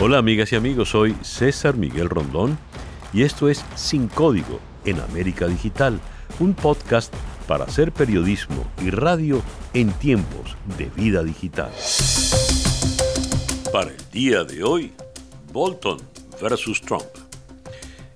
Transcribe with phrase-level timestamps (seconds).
[0.00, 2.56] Hola amigas y amigos, soy César Miguel Rondón
[3.12, 5.98] y esto es Sin Código en América Digital,
[6.38, 7.12] un podcast
[7.48, 9.42] para hacer periodismo y radio
[9.74, 11.72] en tiempos de vida digital.
[13.72, 14.92] Para el día de hoy,
[15.52, 15.98] Bolton
[16.40, 17.02] versus Trump.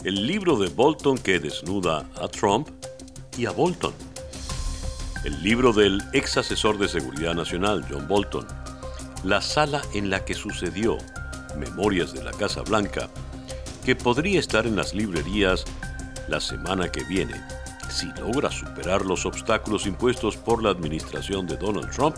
[0.05, 2.69] El libro de Bolton que desnuda a Trump
[3.37, 3.93] y a Bolton.
[5.25, 8.47] El libro del ex asesor de Seguridad Nacional, John Bolton.
[9.25, 10.97] La sala en la que sucedió
[11.57, 13.09] Memorias de la Casa Blanca,
[13.85, 15.65] que podría estar en las librerías
[16.29, 17.35] la semana que viene,
[17.91, 22.17] si logra superar los obstáculos impuestos por la administración de Donald Trump,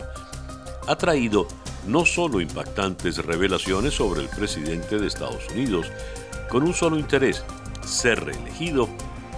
[0.87, 1.47] ha traído
[1.87, 5.87] no solo impactantes revelaciones sobre el presidente de Estados Unidos,
[6.49, 7.43] con un solo interés,
[7.83, 8.87] ser reelegido,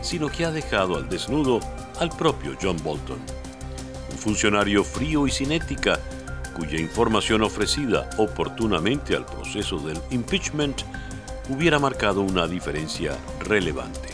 [0.02, 1.59] sino que ha dejado al desnudo
[2.00, 3.20] al propio John Bolton,
[4.12, 5.52] un funcionario frío y sin
[6.58, 10.81] cuya información ofrecida oportunamente al proceso del impeachment
[11.50, 14.09] hubiera marcado una diferencia relevante.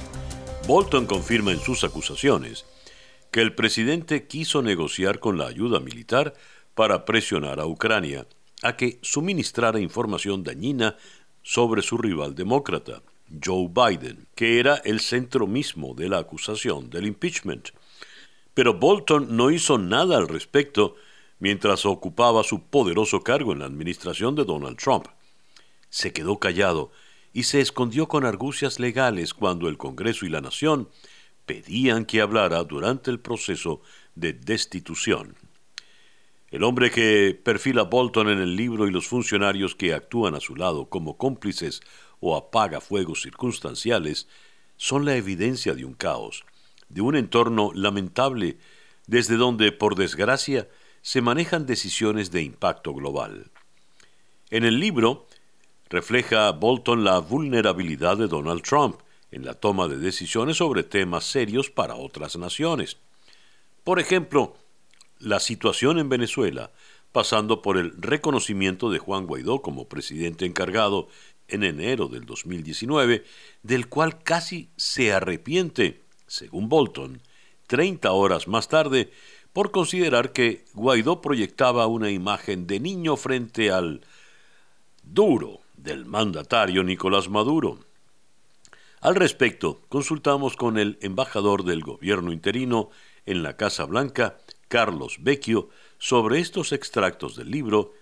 [0.67, 2.65] Bolton confirma en sus acusaciones
[3.31, 6.33] que el presidente quiso negociar con la ayuda militar
[6.75, 8.27] para presionar a Ucrania
[8.61, 10.97] a que suministrara información dañina
[11.43, 13.03] sobre su rival demócrata,
[13.43, 17.69] Joe Biden, que era el centro mismo de la acusación del impeachment.
[18.53, 20.95] Pero Bolton no hizo nada al respecto
[21.43, 25.07] mientras ocupaba su poderoso cargo en la administración de Donald Trump.
[25.89, 26.93] Se quedó callado
[27.33, 30.87] y se escondió con argucias legales cuando el Congreso y la Nación
[31.45, 33.81] pedían que hablara durante el proceso
[34.15, 35.35] de destitución.
[36.49, 40.55] El hombre que perfila Bolton en el libro y los funcionarios que actúan a su
[40.55, 41.81] lado como cómplices
[42.21, 44.29] o apaga fuegos circunstanciales
[44.77, 46.45] son la evidencia de un caos,
[46.87, 48.59] de un entorno lamentable
[49.07, 50.69] desde donde, por desgracia,
[51.03, 53.51] se manejan decisiones de impacto global.
[54.49, 55.27] En el libro
[55.89, 61.69] refleja Bolton la vulnerabilidad de Donald Trump en la toma de decisiones sobre temas serios
[61.69, 62.97] para otras naciones.
[63.83, 64.55] Por ejemplo,
[65.19, 66.71] la situación en Venezuela,
[67.11, 71.09] pasando por el reconocimiento de Juan Guaidó como presidente encargado
[71.49, 73.25] en enero del 2019,
[73.61, 77.21] del cual casi se arrepiente, según Bolton,
[77.67, 79.11] 30 horas más tarde,
[79.53, 84.01] por considerar que Guaidó proyectaba una imagen de niño frente al
[85.03, 87.79] duro del mandatario Nicolás Maduro.
[88.99, 92.89] Al respecto, consultamos con el embajador del gobierno interino
[93.25, 94.37] en la Casa Blanca,
[94.69, 97.93] Carlos Vecchio, sobre estos extractos del libro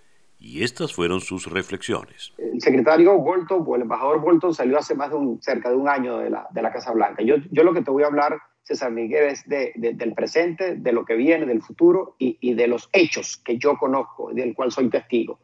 [0.41, 2.34] y estas fueron sus reflexiones.
[2.38, 5.88] El secretario Bolton o el embajador Bolton salió hace más de un, cerca de un
[5.88, 7.24] año de la, de la Casa Blanca.
[7.24, 10.91] Yo, yo lo que te voy a hablar César Miguel, es de, del presente, de
[10.91, 14.90] lo que viene, del futuro y, de los hechos que yo conozco, del cual soy
[14.90, 15.40] testigo.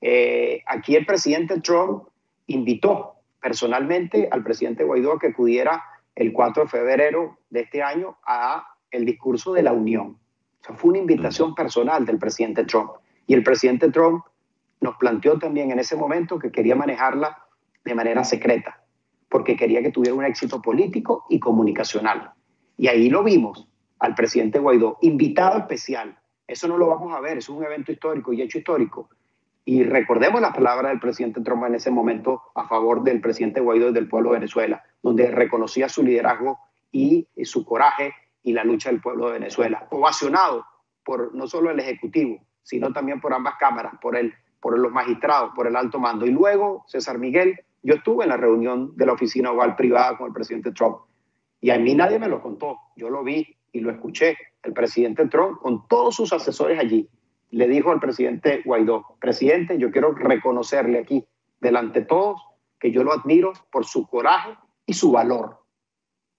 [0.00, 2.04] Eh, aquí el presidente Trump
[2.46, 5.82] invitó personalmente al presidente Guaidó a que acudiera
[6.14, 10.18] el 4 de febrero de este año a el discurso de la Unión.
[10.60, 12.90] O sea, fue una invitación personal del presidente Trump.
[13.26, 14.24] Y el presidente Trump
[14.80, 17.38] nos planteó también en ese momento que quería manejarla
[17.84, 18.82] de manera secreta,
[19.28, 22.32] porque quería que tuviera un éxito político y comunicacional.
[22.76, 26.18] Y ahí lo vimos al presidente Guaidó, invitado especial.
[26.46, 29.08] Eso no lo vamos a ver, es un evento histórico y hecho histórico.
[29.64, 33.88] Y recordemos las palabras del presidente Trump en ese momento a favor del presidente Guaidó
[33.88, 36.58] y del pueblo de Venezuela, donde reconocía su liderazgo
[36.92, 40.64] y su coraje y la lucha del pueblo de Venezuela, ovacionado
[41.04, 44.34] por no solo el Ejecutivo, sino también por ambas cámaras, por, el,
[44.66, 46.26] por los magistrados, por el alto mando.
[46.26, 50.26] Y luego, César Miguel, yo estuve en la reunión de la oficina oval privada con
[50.26, 50.96] el presidente Trump
[51.60, 54.36] y a mí nadie me lo contó, yo lo vi y lo escuché.
[54.64, 57.08] El presidente Trump, con todos sus asesores allí,
[57.50, 61.24] le dijo al presidente Guaidó, presidente, yo quiero reconocerle aquí,
[61.60, 62.42] delante de todos,
[62.80, 65.60] que yo lo admiro por su coraje y su valor.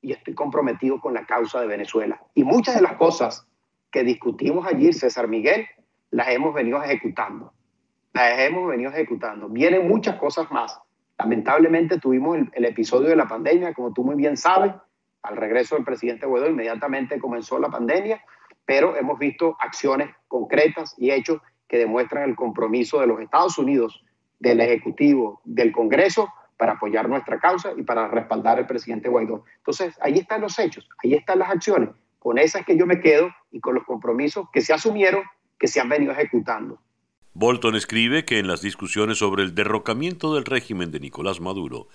[0.02, 2.22] Y estoy comprometido con la causa de Venezuela.
[2.34, 3.48] Y muchas de las cosas
[3.90, 5.66] que discutimos allí, César Miguel,
[6.12, 7.54] las hemos venido ejecutando.
[8.18, 9.48] Las hemos venido ejecutando.
[9.48, 10.80] Vienen muchas cosas más.
[11.20, 14.74] Lamentablemente tuvimos el, el episodio de la pandemia, como tú muy bien sabes,
[15.22, 18.20] al regreso del presidente Guaidó inmediatamente comenzó la pandemia,
[18.66, 24.04] pero hemos visto acciones concretas y hechos que demuestran el compromiso de los Estados Unidos,
[24.40, 29.44] del Ejecutivo, del Congreso, para apoyar nuestra causa y para respaldar al presidente Guaidó.
[29.58, 31.90] Entonces, ahí están los hechos, ahí están las acciones.
[32.18, 35.24] Con esas que yo me quedo y con los compromisos que se asumieron,
[35.60, 36.80] que se han venido ejecutando.
[37.40, 41.88] Bolton escribe que en las discusiones sobre el derrocamiento del régimen de Nicolás Maduro,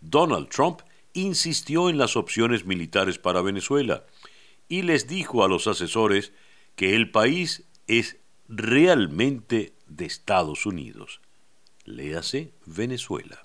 [0.00, 0.82] Donald Trump
[1.14, 4.04] insistió en las opciones militares para Venezuela
[4.68, 6.32] y les dijo a los asesores
[6.76, 11.20] que el país es realmente de Estados Unidos.
[11.84, 13.42] léase Venezuela.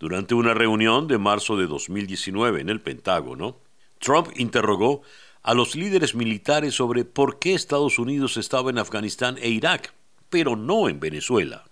[0.00, 3.60] Durante una reunión de marzo de 2019 en el Pentágono,
[4.00, 5.02] Trump interrogó
[5.42, 9.94] a los líderes militares sobre por qué Estados Unidos estaba en Afganistán e Irak,
[10.30, 11.64] pero no en Venezuela.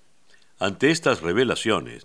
[0.58, 2.02] Ante estas revelaciones,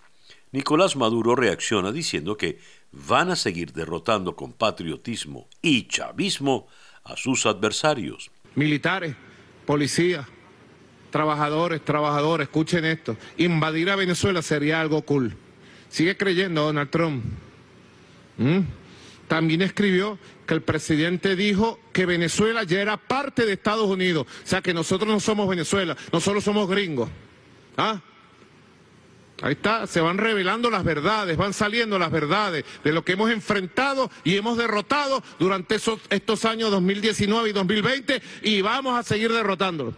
[0.51, 2.59] Nicolás Maduro reacciona diciendo que
[2.91, 6.67] van a seguir derrotando con patriotismo y chavismo
[7.03, 8.31] a sus adversarios.
[8.55, 9.15] Militares,
[9.65, 10.27] policías,
[11.09, 13.15] trabajadores, trabajadores, escuchen esto.
[13.37, 15.35] Invadir a Venezuela sería algo cool.
[15.89, 17.23] Sigue creyendo Donald Trump.
[18.37, 18.59] ¿Mm?
[19.31, 24.27] También escribió que el presidente dijo que Venezuela ya era parte de Estados Unidos.
[24.27, 27.09] O sea que nosotros no somos Venezuela, nosotros somos gringos.
[27.77, 28.01] ¿Ah?
[29.41, 33.31] Ahí está, se van revelando las verdades, van saliendo las verdades de lo que hemos
[33.31, 39.93] enfrentado y hemos derrotado durante estos años 2019 y 2020 y vamos a seguir derrotándolo.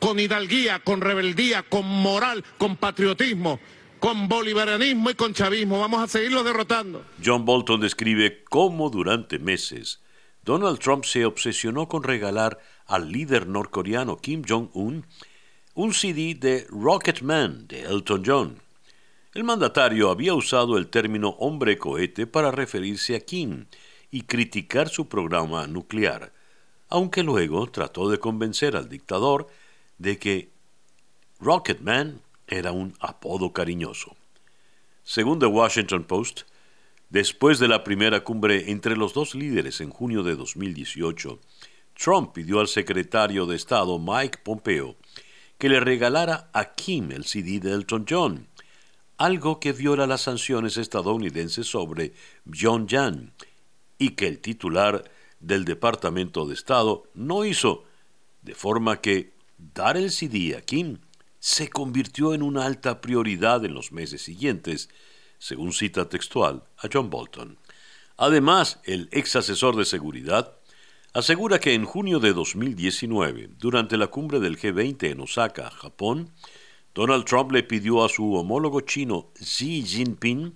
[0.00, 3.60] Con hidalguía, con rebeldía, con moral, con patriotismo,
[3.98, 5.80] con bolivarianismo y con chavismo.
[5.80, 7.04] Vamos a seguirlo derrotando.
[7.24, 10.00] John Bolton describe cómo durante meses
[10.42, 15.06] Donald Trump se obsesionó con regalar al líder norcoreano Kim Jong-un
[15.74, 18.66] un CD de Rocket Man de Elton John
[19.36, 23.66] el mandatario había usado el término hombre cohete para referirse a Kim
[24.10, 26.32] y criticar su programa nuclear,
[26.88, 29.48] aunque luego trató de convencer al dictador
[29.98, 30.52] de que
[31.38, 34.16] Rocket Man era un apodo cariñoso.
[35.02, 36.42] Según The Washington Post,
[37.10, 41.38] después de la primera cumbre entre los dos líderes en junio de 2018,
[41.94, 44.96] Trump pidió al secretario de Estado Mike Pompeo
[45.58, 48.48] que le regalara a Kim el CD de Elton John
[49.18, 52.12] algo que viola las sanciones estadounidenses sobre
[52.50, 53.32] Pyongyang
[53.98, 55.10] y que el titular
[55.40, 57.84] del Departamento de Estado no hizo,
[58.42, 60.98] de forma que dar el CD a Kim
[61.46, 64.88] se convirtió en una alta prioridad en los meses siguientes,
[65.38, 67.56] según cita textual a John Bolton.
[68.16, 70.56] Además, el ex asesor de seguridad
[71.12, 76.32] asegura que en junio de 2019, durante la cumbre del G20 en Osaka, Japón,
[76.96, 80.52] Donald Trump le pidió a su homólogo chino Xi Jinping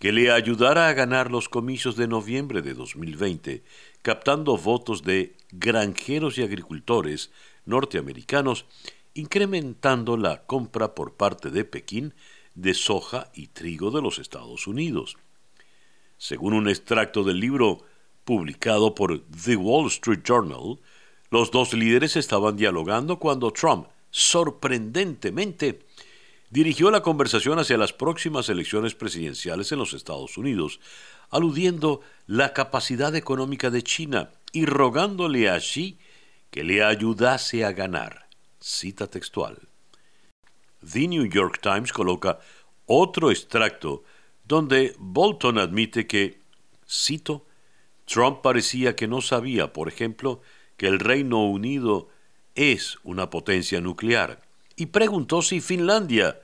[0.00, 3.62] que le ayudara a ganar los comicios de noviembre de 2020,
[4.02, 7.30] captando votos de granjeros y agricultores
[7.66, 8.66] norteamericanos,
[9.18, 12.14] incrementando la compra por parte de Pekín
[12.54, 15.16] de soja y trigo de los Estados Unidos.
[16.16, 17.84] Según un extracto del libro
[18.24, 20.78] publicado por The Wall Street Journal,
[21.30, 25.80] los dos líderes estaban dialogando cuando Trump sorprendentemente,
[26.50, 30.80] dirigió la conversación hacia las próximas elecciones presidenciales en los Estados Unidos,
[31.30, 35.98] aludiendo la capacidad económica de China y rogándole a Xi
[36.50, 38.27] que le ayudase a ganar.
[38.60, 39.68] Cita textual.
[40.80, 42.38] The New York Times coloca
[42.86, 44.04] otro extracto
[44.44, 46.40] donde Bolton admite que,
[46.88, 47.46] cito,
[48.06, 50.40] Trump parecía que no sabía, por ejemplo,
[50.76, 52.08] que el Reino Unido
[52.54, 54.40] es una potencia nuclear
[54.74, 56.40] y preguntó si Finlandia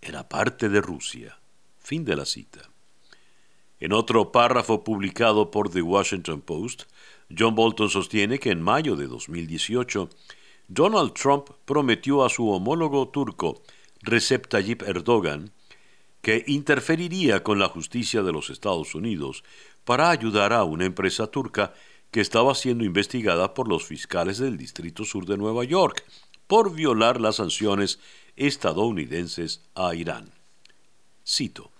[0.00, 1.38] era parte de Rusia.
[1.78, 2.70] Fin de la cita.
[3.78, 6.84] En otro párrafo publicado por The Washington Post,
[7.36, 10.08] John Bolton sostiene que en mayo de 2018,
[10.68, 13.62] Donald Trump prometió a su homólogo turco,
[14.02, 15.52] Recep Tayyip Erdogan,
[16.22, 19.44] que interferiría con la justicia de los Estados Unidos
[19.84, 21.74] para ayudar a una empresa turca
[22.10, 26.04] que estaba siendo investigada por los fiscales del Distrito Sur de Nueva York
[26.46, 27.98] por violar las sanciones
[28.36, 30.30] estadounidenses a Irán.
[31.26, 31.70] Cito.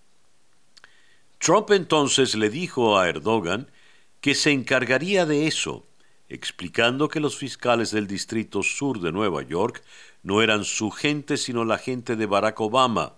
[1.38, 3.70] Trump entonces le dijo a Erdogan
[4.20, 5.84] que se encargaría de eso,
[6.28, 9.82] explicando que los fiscales del Distrito Sur de Nueva York
[10.22, 13.14] no eran su gente sino la gente de Barack Obama,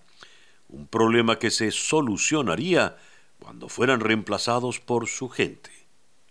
[0.69, 2.97] un problema que se solucionaría
[3.39, 5.71] cuando fueran reemplazados por su gente,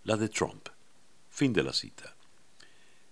[0.03, 0.67] la de Trump.
[1.29, 2.15] Fin de la cita.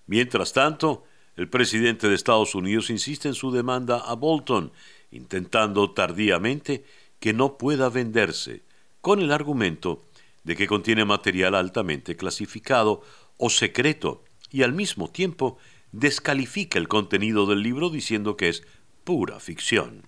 [0.08, 1.06] Mientras tanto,
[1.36, 4.72] el presidente de Estados Unidos insiste en su demanda a Bolton,
[5.12, 6.86] intentando tardíamente
[7.20, 8.62] que no pueda venderse,
[9.02, 10.04] con el argumento
[10.44, 13.02] de que contiene material altamente clasificado
[13.46, 15.58] o secreto y al mismo tiempo
[15.92, 18.64] descalifica el contenido del libro diciendo que es
[19.04, 20.08] pura ficción.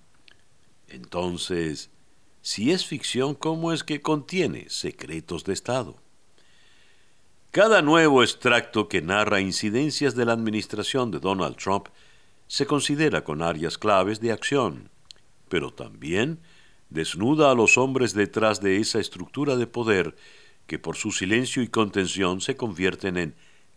[0.87, 1.89] Entonces,
[2.41, 5.97] si es ficción, ¿cómo es que contiene secretos de Estado?
[7.51, 11.87] Cada nuevo extracto que narra incidencias de la administración de Donald Trump
[12.47, 14.89] se considera con áreas claves de acción,
[15.49, 16.39] pero también
[16.89, 20.15] desnuda a los hombres detrás de esa estructura de poder
[20.67, 23.35] que por su silencio y contención se convierten en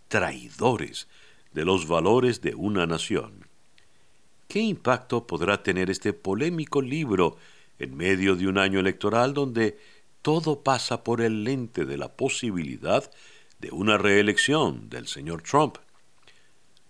[0.08, 1.08] traidores
[1.52, 3.48] de los valores de una nación.
[4.48, 7.36] ¿qué impacto podrá tener este polémico libro
[7.78, 9.78] en medio de un año electoral donde
[10.22, 13.08] todo pasa por el lente de la posibilidad
[13.60, 15.76] de una reelección del señor Trump?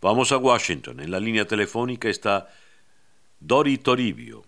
[0.00, 1.00] Vamos a Washington.
[1.00, 2.48] En la línea telefónica está
[3.40, 4.44] Dori Toribio,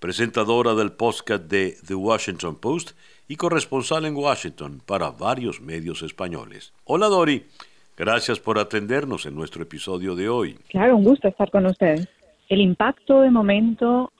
[0.00, 2.92] presentadora del podcast de The Washington Post
[3.28, 6.72] y corresponsal en Washington para varios medios españoles.
[6.84, 7.44] Hola Dori,
[7.96, 10.56] gracias por atendernos en nuestro episodio de hoy.
[10.68, 12.08] Claro, un gusto estar con ustedes.
[12.48, 14.12] El impacto de momento,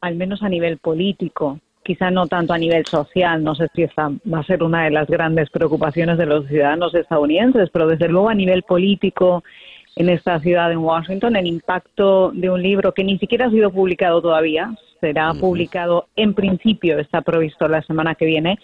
[0.00, 4.10] al menos a nivel político, quizá no tanto a nivel social, no sé si esta
[4.30, 8.28] va a ser una de las grandes preocupaciones de los ciudadanos estadounidenses, pero desde luego
[8.28, 9.42] a nivel político
[9.96, 13.70] en esta ciudad, en Washington, el impacto de un libro que ni siquiera ha sido
[13.70, 18.58] publicado todavía, será publicado en principio, está previsto la semana que viene,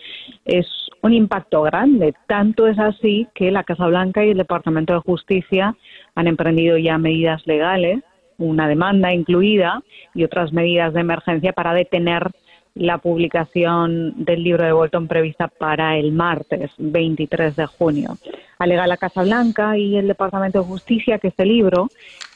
[0.45, 0.67] es
[1.03, 2.15] un impacto grande.
[2.27, 5.77] Tanto es así que la Casa Blanca y el Departamento de Justicia
[6.15, 8.03] han emprendido ya medidas legales,
[8.39, 9.83] una demanda incluida
[10.15, 12.31] y otras medidas de emergencia para detener
[12.75, 18.19] la publicación del libro de Bolton prevista para el martes 23 de junio.
[18.59, 21.89] Alega la Casa Blanca y el Departamento de Justicia que este libro,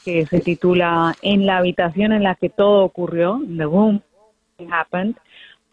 [0.08, 4.00] que se titula En la habitación en la que todo ocurrió, The Room
[4.70, 5.16] Happened,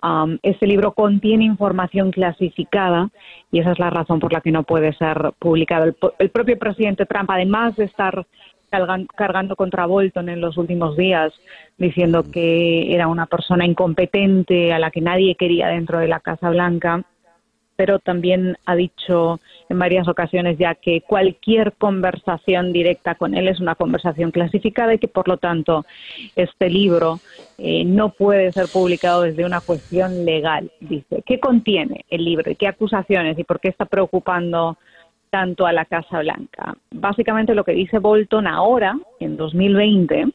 [0.04, 3.10] um, este libro contiene información clasificada
[3.50, 5.86] y esa es la razón por la que no puede ser publicado.
[6.20, 8.28] el propio presidente Trump, además de estar
[9.16, 11.32] cargando contra Bolton en los últimos días,
[11.78, 16.50] diciendo que era una persona incompetente a la que nadie quería dentro de la Casa
[16.50, 17.04] Blanca,
[17.78, 19.40] pero también ha dicho
[19.70, 25.00] en varias ocasiones ya que cualquier conversación directa con él es una conversación clasificada y
[25.00, 25.86] que por lo tanto
[26.36, 27.20] este libro
[27.58, 30.72] eh, no puede ser publicado desde una cuestión legal.
[30.80, 34.78] Dice, ¿qué contiene el libro y qué acusaciones y por qué está preocupando
[35.36, 36.78] tanto a la Casa Blanca.
[36.92, 40.28] Básicamente lo que dice Bolton ahora, en 2020,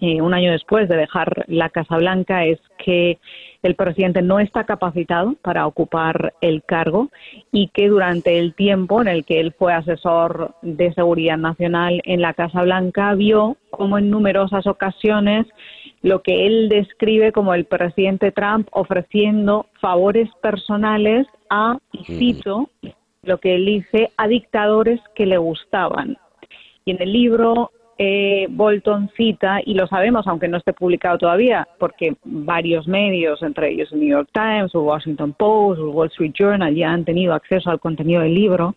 [0.00, 3.18] eh, un año después de dejar la Casa Blanca, es que
[3.62, 7.08] el presidente no está capacitado para ocupar el cargo
[7.50, 12.20] y que durante el tiempo en el que él fue asesor de seguridad nacional en
[12.20, 15.46] la Casa Blanca vio como en numerosas ocasiones
[16.02, 22.68] lo que él describe como el presidente Trump ofreciendo favores personales a, y cito,
[23.22, 26.16] lo que él dice, a dictadores que le gustaban.
[26.84, 31.66] Y en el libro eh, Bolton cita, y lo sabemos aunque no esté publicado todavía,
[31.78, 36.32] porque varios medios, entre ellos el New York Times, el Washington Post, el Wall Street
[36.38, 38.74] Journal, ya han tenido acceso al contenido del libro,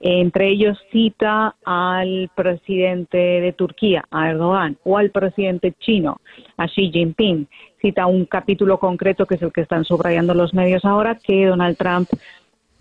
[0.00, 6.20] entre ellos cita al presidente de Turquía, a Erdogan, o al presidente chino,
[6.56, 7.48] a Xi Jinping.
[7.80, 11.76] Cita un capítulo concreto, que es el que están subrayando los medios ahora, que Donald
[11.76, 12.08] Trump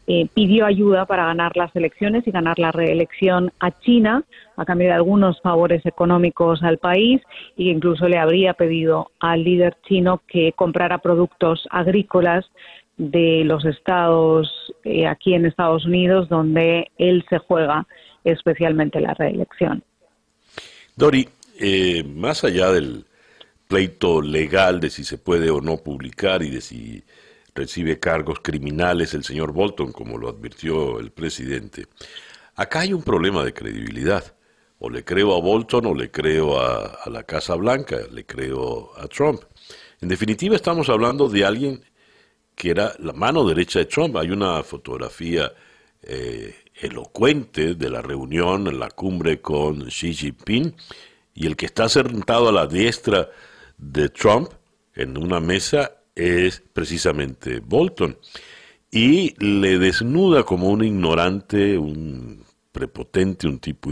[0.09, 4.23] eh, pidió ayuda para ganar las elecciones y ganar la reelección a China
[4.55, 7.21] a cambio de algunos favores económicos al país
[7.57, 12.45] y incluso le habría pedido al líder chino que comprara productos agrícolas
[12.95, 17.85] de los estados eh, aquí en Estados Unidos donde él se juega
[18.23, 19.83] especialmente la reelección.
[20.95, 21.27] Dori,
[21.59, 23.03] eh, más allá del
[23.67, 27.03] pleito legal de si se puede o no publicar y de si
[27.57, 31.87] recibe cargos criminales el señor Bolton, como lo advirtió el presidente.
[32.55, 34.33] Acá hay un problema de credibilidad.
[34.79, 39.07] O le creo a Bolton o le creo a, la Casa Blanca, le creo a
[39.07, 39.41] Trump.
[40.01, 41.83] En definitiva, estamos hablando de alguien
[42.55, 44.15] que era la mano derecha de Trump.
[44.17, 45.51] Hay una fotografía
[46.03, 50.75] eh, elocuente de la reunión en la cumbre con Xi Jinping
[51.33, 53.31] y el que está sentado a la diestra
[53.77, 54.51] de Trump
[54.93, 58.17] en una mesa es precisamente Bolton.
[58.89, 63.91] Y le desnuda como un ignorante, un prepotente, un tipo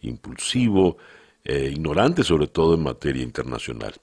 [0.00, 0.96] impulsivo,
[1.44, 3.94] eh, ignorante sobre todo en materia internacional.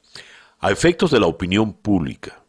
[0.60, 2.42] A efectos de la opinión pública,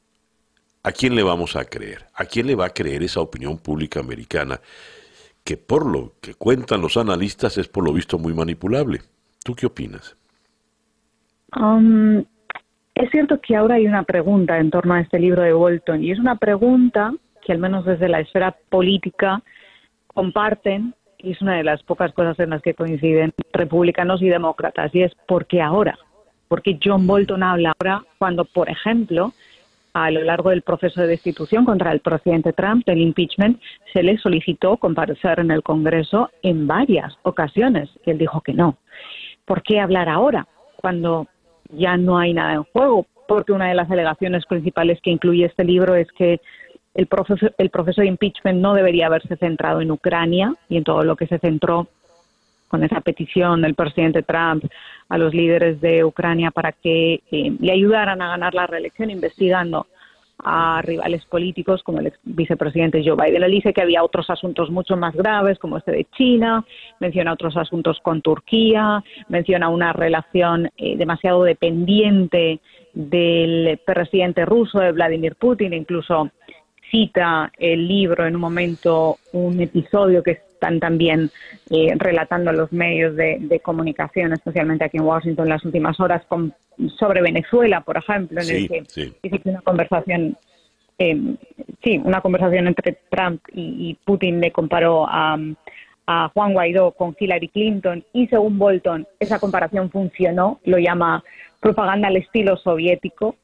[0.83, 2.07] ¿a quién le vamos a creer?
[2.15, 4.61] ¿A quién le va a creer esa opinión pública americana
[5.43, 9.03] que por lo que cuentan los analistas es por lo visto muy manipulable?
[9.43, 10.17] ¿Tú qué opinas?
[11.57, 12.25] Um,
[13.01, 16.11] es cierto que ahora hay una pregunta en torno a este libro de Bolton y
[16.11, 19.43] es una pregunta que al menos desde la esfera política
[20.09, 24.95] comparten y es una de las pocas cosas en las que coinciden republicanos y demócratas
[24.95, 25.99] y es ¿por qué ahora?
[26.49, 29.33] Porque John Bolton habla ahora cuando, por ejemplo,
[29.95, 33.61] a lo largo del proceso de destitución contra el presidente Trump, del impeachment,
[33.93, 38.77] se le solicitó comparecer en el Congreso en varias ocasiones y él dijo que no.
[39.47, 40.47] ¿Por qué hablar ahora?
[40.77, 41.29] Cuando
[41.73, 45.65] ya no hay nada en juego, porque una de las alegaciones principales que incluye este
[45.65, 46.41] libro es que
[46.95, 51.05] el proceso, el proceso de impeachment no debería haberse centrado en Ucrania y en todo
[51.05, 51.87] lo que se centró
[52.69, 54.65] con esa petición del presidente Trump
[55.09, 59.87] a los líderes de Ucrania para que eh, le ayudaran a ganar la reelección investigando
[60.45, 63.43] a rivales políticos como el vicepresidente Joe Biden.
[63.43, 66.65] Él dice que había otros asuntos mucho más graves como este de China,
[66.99, 72.61] menciona otros asuntos con Turquía, menciona una relación eh, demasiado dependiente
[72.93, 76.31] del presidente ruso, de Vladimir Putin, incluso
[76.91, 81.31] cita el libro en un momento, un episodio que están también
[81.71, 86.23] eh, relatando los medios de, comunicación, especialmente aquí en Washington, en las últimas horas,
[86.99, 88.85] sobre Venezuela, por ejemplo, en el que
[89.23, 90.37] dice una conversación,
[90.99, 91.19] eh,
[91.83, 95.39] sí, una conversación entre Trump y, Putin le comparó a,
[96.07, 101.25] a Juan Guaidó con Hillary Clinton y según Bolton esa comparación funcionó, lo llama
[101.61, 103.37] propaganda al estilo soviético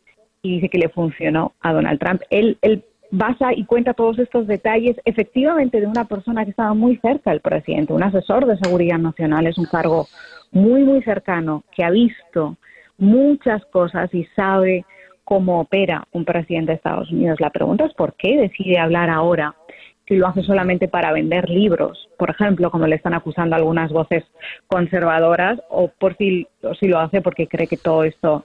[0.42, 2.22] y dice que le funcionó a Donald Trump.
[2.30, 2.84] Él, él
[3.16, 7.40] basa y cuenta todos estos detalles efectivamente de una persona que estaba muy cerca del
[7.40, 10.06] presidente, un asesor de seguridad nacional, es un cargo
[10.52, 12.56] muy, muy cercano, que ha visto
[12.98, 14.84] muchas cosas y sabe
[15.24, 17.40] cómo opera un presidente de Estados Unidos.
[17.40, 19.54] La pregunta es por qué decide hablar ahora
[20.06, 24.24] si lo hace solamente para vender libros, por ejemplo, como le están acusando algunas voces
[24.68, 28.44] conservadoras, o por si, o si lo hace porque cree que todo esto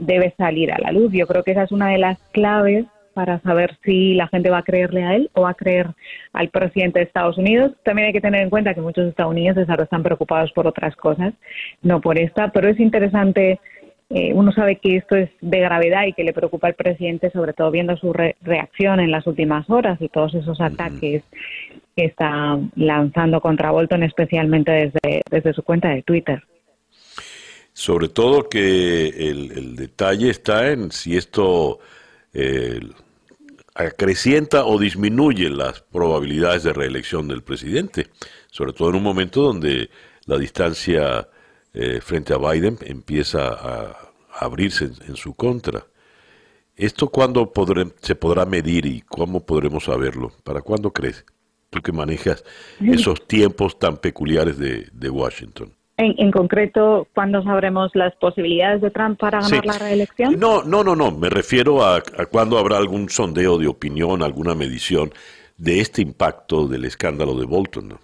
[0.00, 1.12] debe salir a la luz.
[1.12, 4.58] Yo creo que esa es una de las claves para saber si la gente va
[4.58, 5.86] a creerle a él o va a creer
[6.34, 7.72] al presidente de Estados Unidos.
[7.82, 11.32] También hay que tener en cuenta que muchos estadounidenses ahora están preocupados por otras cosas,
[11.80, 13.58] no por esta, pero es interesante.
[14.10, 17.54] Eh, uno sabe que esto es de gravedad y que le preocupa al presidente, sobre
[17.54, 21.22] todo viendo su reacción en las últimas horas y todos esos ataques
[21.96, 26.42] que está lanzando contra Bolton, especialmente desde, desde su cuenta de Twitter.
[27.72, 31.78] Sobre todo que el, detalle está en si esto
[32.34, 32.80] eh,
[33.76, 38.08] acrecienta o disminuye las probabilidades de reelección del presidente,
[38.50, 39.90] sobre todo en un momento donde
[40.24, 41.28] la distancia
[41.74, 45.86] eh, frente a Biden empieza a, abrirse en, su contra.
[46.74, 47.50] ¿Esto cuándo
[48.02, 50.32] se podrá medir y cómo podremos saberlo?
[50.44, 51.24] ¿Para cuándo crees?
[51.70, 52.44] Tú que manejas
[52.80, 55.75] esos tiempos tan peculiares de Washington.
[55.98, 60.38] En, concreto, ¿cuándo sabremos las posibilidades de Trump para ganar la reelección?
[60.38, 61.10] No, no, no, no.
[61.10, 65.10] Me refiero a, a cuándo habrá algún sondeo de opinión, alguna medición
[65.56, 67.98] de este impacto del escándalo de Bolton.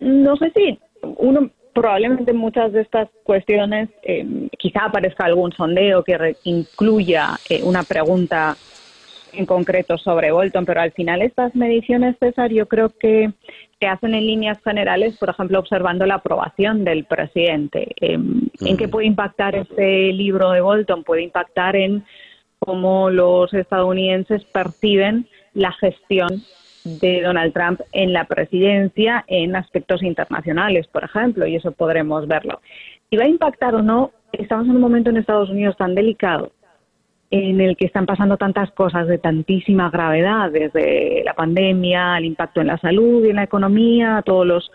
[0.00, 6.36] No, sé si uno probablemente muchas de estas cuestiones eh, quizá aparezca algún sondeo que
[6.44, 8.56] incluya eh, una pregunta
[9.32, 13.32] en concreto sobre Bolton, pero al final estas mediciones, César, yo creo que
[13.78, 17.92] se hacen en líneas generales, por ejemplo, observando la aprobación del presidente.
[18.00, 21.02] Em, ¿En qué puede impactar este libro de Bolton?
[21.04, 22.04] Puede impactar en
[22.58, 26.28] cómo los estadounidenses perciben la gestión
[26.84, 32.60] de Donald Trump en la presidencia en aspectos internacionales, por ejemplo, y eso podremos verlo.
[33.08, 36.52] Si va a impactar o no, estamos en un momento en Estados Unidos tan delicado
[37.30, 42.60] en el que están pasando tantas cosas de tantísima gravedad, desde la pandemia, el impacto
[42.60, 44.70] en la salud y en la economía, todos los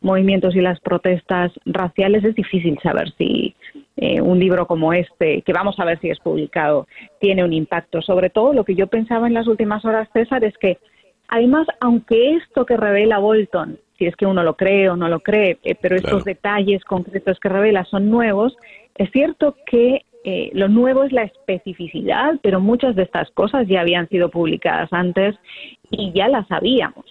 [0.00, 3.54] movimientos y las protestas raciales, es difícil saber si
[3.96, 6.88] eh, un libro como este, que vamos a ver si es publicado,
[7.20, 8.02] tiene un impacto.
[8.02, 10.78] Sobre todo, lo que yo pensaba en las últimas horas, César, es que
[11.28, 15.20] además, aunque esto que revela Bolton, si es que uno lo cree o no lo
[15.20, 18.56] cree, eh, pero estos detalles concretos que revela son nuevos,
[18.96, 23.80] es cierto que eh, lo nuevo es la especificidad, pero muchas de estas cosas ya
[23.80, 25.36] habían sido publicadas antes
[25.90, 27.06] y ya las sabíamos.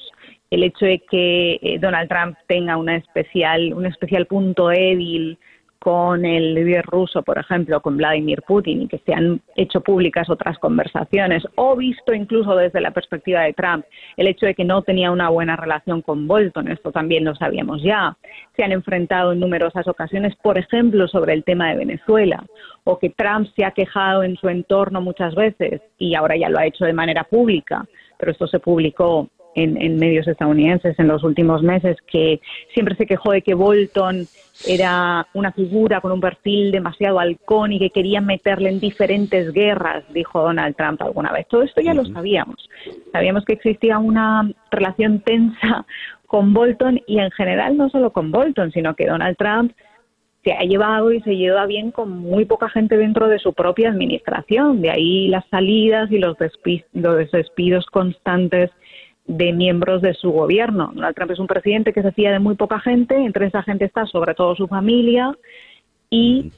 [0.52, 5.38] El hecho de que eh, Donald Trump tenga una especial, un especial punto débil
[5.80, 10.30] con el líder ruso, por ejemplo, con Vladimir Putin, y que se han hecho públicas
[10.30, 13.86] otras conversaciones, o visto incluso desde la perspectiva de Trump
[14.18, 17.82] el hecho de que no tenía una buena relación con Bolton, esto también lo sabíamos
[17.82, 18.18] ya.
[18.58, 22.44] Se han enfrentado en numerosas ocasiones, por ejemplo, sobre el tema de Venezuela,
[22.84, 26.60] o que Trump se ha quejado en su entorno muchas veces y ahora ya lo
[26.60, 27.86] ha hecho de manera pública,
[28.18, 32.40] pero esto se publicó en, medios estadounidenses en los últimos meses, que
[32.74, 34.28] siempre se quejó de que Bolton
[34.68, 40.04] era una figura con un perfil demasiado halcón y que querían meterle en diferentes guerras,
[40.14, 41.48] dijo Donald Trump alguna vez.
[41.48, 42.70] Todo esto ya lo sabíamos.
[43.12, 45.86] Sabíamos que existía una relación tensa
[46.28, 49.74] con Bolton y en general no solo con Bolton, sino que Donald Trump
[50.44, 53.90] se ha llevado y se lleva bien con muy poca gente dentro de su propia
[53.90, 54.82] administración.
[54.82, 56.38] De ahí las salidas y los,
[56.94, 58.72] los despidos constantes
[59.30, 60.92] de miembros de su gobierno.
[60.94, 63.86] Donald Trump es un presidente que se fía de muy poca gente, entre esa gente
[63.86, 65.38] está sobre todo su familia
[66.10, 66.52] y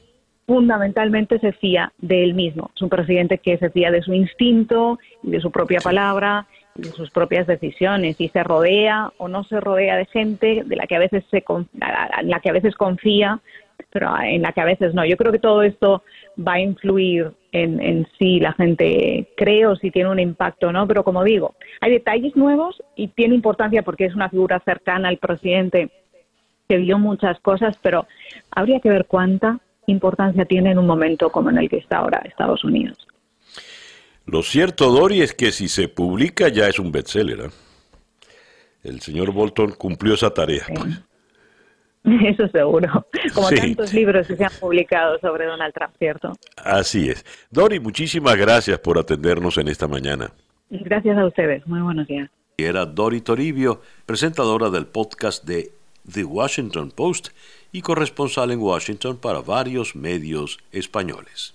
[0.46, 2.70] fundamentalmente se fía de él mismo.
[2.74, 6.46] Es un presidente que se fía de su instinto y de su propia palabra
[6.94, 10.96] sus propias decisiones y se rodea o no se rodea de gente de la que
[10.96, 13.40] a veces se la que a veces confía
[13.90, 15.04] pero en la que a veces no.
[15.04, 16.02] Yo creo que todo esto
[16.36, 20.86] va a influir en, en si la gente cree o si tiene un impacto no.
[20.86, 25.18] Pero como digo, hay detalles nuevos y tiene importancia porque es una figura cercana al
[25.18, 25.90] presidente
[26.68, 28.06] que vio muchas cosas, pero
[28.50, 32.22] habría que ver cuánta importancia tiene en un momento como en el que está ahora
[32.24, 32.96] Estados Unidos.
[34.26, 37.40] Lo cierto, Dori, es que si se publica ya es un bestseller.
[37.40, 37.50] ¿eh?
[38.84, 40.64] El señor Bolton cumplió esa tarea.
[40.68, 41.02] Pues.
[42.04, 46.32] Eso seguro, como tantos libros que se han publicado sobre Donald Trump, ¿cierto?
[46.56, 47.24] Así es.
[47.50, 50.32] Dori, muchísimas gracias por atendernos en esta mañana.
[50.70, 52.28] Gracias a ustedes, muy buenos días.
[52.56, 55.72] Era Dori Toribio, presentadora del podcast de
[56.10, 57.28] The Washington Post
[57.70, 61.54] y corresponsal en Washington para varios medios españoles.